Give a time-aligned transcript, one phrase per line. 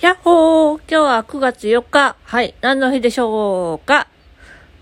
[0.00, 2.14] やっほー今日は9月4日。
[2.22, 2.54] はい。
[2.60, 4.06] 何の日でしょうか？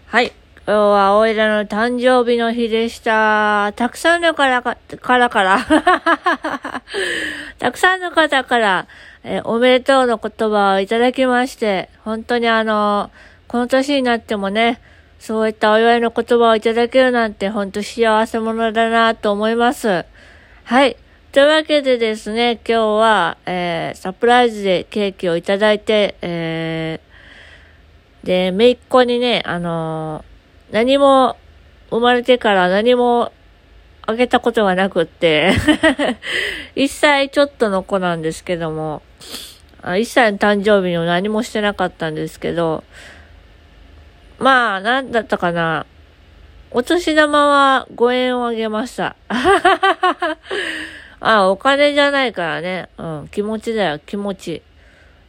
[0.08, 0.26] はい。
[0.66, 3.72] 今日はおいらの誕生日の日でした。
[3.76, 5.60] たくさんのからか、からから。
[7.58, 8.88] たくさんの方から、
[9.24, 13.10] えー、おめでとうの言葉をいただきまして、本当にあの、
[13.48, 14.82] この年になってもね、
[15.18, 20.04] そういったお祝いの言葉をいただけるなんて、本当幸せ者だなと思います。
[20.64, 20.98] はい。
[21.36, 31.36] というわけでですね、今日は、えー、サプライズでケーキをいただいて、えー、で、めいっ子にね、あのー、何も、
[31.90, 33.32] 生まれてから何も
[34.06, 35.52] あげたことがなくって
[36.74, 39.02] 1歳ちょっとの子なんですけども、
[39.82, 42.82] 1歳の誕生日にも何もしてなかったんですけど、
[44.38, 45.84] まあ、なんだったかな。
[46.70, 49.16] お年玉は5円をあげました。
[51.20, 52.88] あ、お金じゃないからね。
[52.98, 54.62] うん、気持ちだよ、気持ち。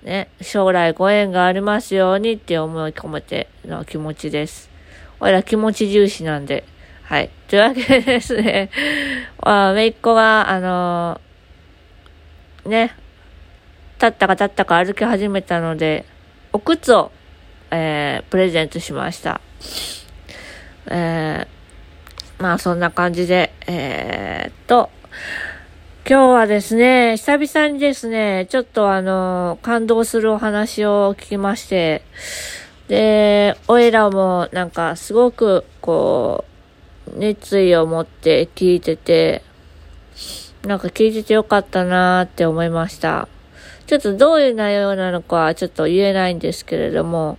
[0.04, 4.70] ね、将来ご縁がありますようにって思い込めての気持ちです。
[5.20, 6.64] 俺ら気持ち重視なんで。
[7.04, 7.30] はい。
[7.48, 8.70] というわけでですね、
[9.42, 12.96] あめいっ子が、あのー、ね、
[13.96, 16.06] 立ったか立ったか歩き始めたので、
[16.54, 17.12] お靴を、
[17.72, 19.42] えー、プレゼントしました。
[20.90, 24.90] えー、まあそんな感じで、えー、っと、
[26.10, 32.02] 今日はですね、久々にですね、ちょっとあの、感動するお話を聞きまして、
[32.88, 36.46] で、おいらもなんかすごくこ
[37.14, 39.44] う、熱意を持って聞いてて、
[40.64, 43.28] なんか聞いててよかったなーって思いました。
[43.86, 47.38] ちょっとどういう内容なのかはちょっと言えないんですけれども、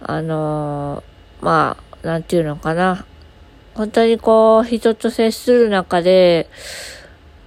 [0.00, 3.06] あのー、まあ、なんていうのかな。
[3.74, 6.48] 本当にこう、人と接する中で、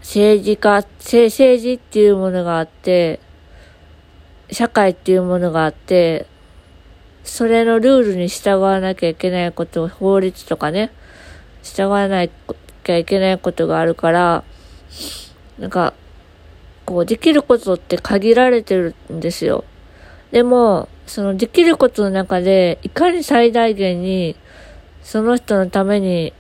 [0.08, 3.19] 政治家、政治っていうものがあって、
[4.49, 6.27] 社会っていうものがあって、
[7.25, 10.91] それのルールに従わなきゃいけないこと、法律とかね、
[11.61, 14.45] 従わなきゃいけないことがあるから、
[15.59, 15.93] なんか、
[16.86, 19.65] こう、できることって限られてるんですよ。
[20.32, 24.37] でも、そのできることの中で、いかに最大限に、
[25.03, 26.32] その人のために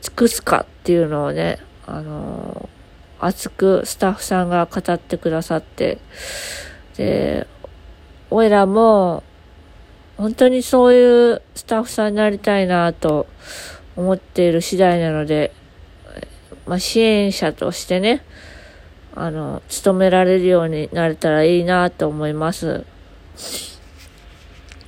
[0.00, 2.65] 尽くすかっていうのをね、あの
[3.20, 5.98] 熱くスタッフさんが語ってくださって、
[6.96, 7.46] で、
[8.30, 9.22] おいらも、
[10.16, 13.26] 本当にそういうスタッフさんになりたいなと
[13.96, 15.52] 思っている次第なので、
[16.66, 18.22] まあ、支援者としてね、
[19.14, 22.84] あの、勤められるようになれたらいいなと思います。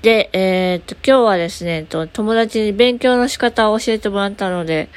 [0.02, 4.88] で、えー、っと、今日はですね、と友達に勉強の仕方を教えてもらったので、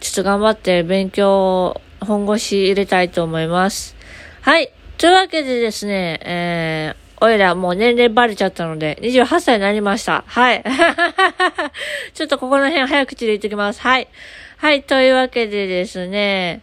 [0.00, 3.96] ちょっと頑張って勉強本腰入れたいと思います。
[4.42, 4.70] はい。
[4.98, 10.24] というわけでですね、えー、おいらもう年齢バレちゃったので、28歳になりました。
[10.26, 10.62] はい。
[12.14, 13.80] ちょっとここの辺早口で言ってきます。
[13.80, 14.08] はい。
[14.56, 16.62] はい、というわけでですね、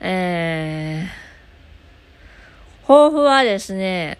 [0.00, 4.18] えー、抱負はですね、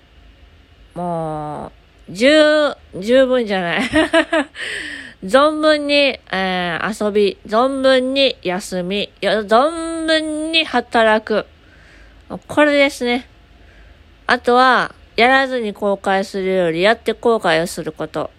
[0.94, 1.72] も
[2.09, 3.83] う、十、十分じゃない。
[5.25, 11.47] 存分に、えー、遊び、存分に休み、存分に働く。
[12.49, 13.28] これですね。
[14.27, 18.31] あとは、やらずに後悔するより、やって後悔をすること。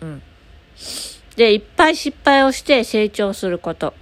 [0.00, 0.22] うん。
[1.36, 3.94] で、いっぱい失敗をして成長すること。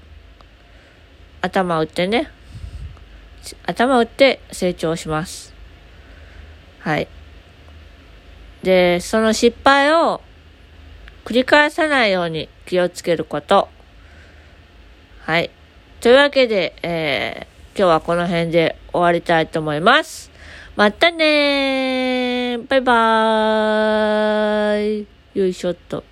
[1.40, 2.30] 頭打ってね。
[3.64, 5.54] 頭打って成長します。
[6.80, 7.08] はい。
[8.62, 10.20] で、その失敗を
[11.24, 13.68] 繰り返さないように気をつけること。
[15.20, 15.50] はい。
[16.06, 20.30] というわけで、えー、今日はこの辺で終わりたいと思います。
[20.76, 26.04] またねーバイバーイよいしょっと。